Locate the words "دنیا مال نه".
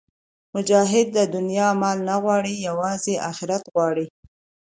1.35-2.15